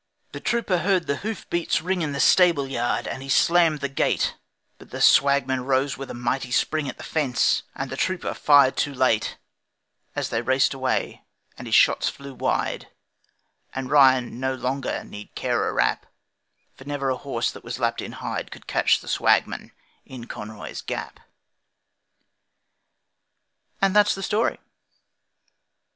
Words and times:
The 0.31 0.39
trooper 0.39 0.79
heard 0.79 1.05
the 1.05 1.17
hoof 1.17 1.47
beats 1.51 1.83
ring 1.83 2.01
In 2.01 2.11
the 2.11 2.19
stable 2.19 2.65
yard, 2.67 3.05
and 3.07 3.21
he 3.21 3.29
slammed 3.29 3.81
the 3.81 3.87
gate, 3.87 4.35
But 4.79 4.89
the 4.89 4.99
Swagman 4.99 5.63
rose 5.63 5.95
with 5.95 6.09
a 6.09 6.15
mighty 6.15 6.49
spring 6.49 6.89
At 6.89 6.97
the 6.97 7.03
fence, 7.03 7.61
and 7.75 7.91
the 7.91 7.95
trooper 7.95 8.33
fired 8.33 8.75
too 8.75 8.95
late, 8.95 9.37
As 10.15 10.29
they 10.29 10.41
raced 10.41 10.73
away 10.73 11.21
and 11.55 11.67
his 11.67 11.75
shots 11.75 12.09
flew 12.09 12.33
wide 12.33 12.87
And 13.75 13.91
Ryan 13.91 14.39
no 14.39 14.55
longer 14.55 15.03
need 15.03 15.35
care 15.35 15.69
a 15.69 15.71
rap, 15.71 16.07
For 16.73 16.85
never 16.85 17.11
a 17.11 17.15
horse 17.17 17.51
that 17.51 17.63
was 17.63 17.77
lapped 17.77 18.01
in 18.01 18.13
hide 18.13 18.49
Could 18.49 18.65
catch 18.65 19.01
the 19.01 19.07
Swagman 19.07 19.71
in 20.03 20.25
Conroy's 20.25 20.81
Gap. 20.81 21.19
And 23.79 23.95
that's 23.95 24.15
the 24.15 24.23
story. 24.23 24.57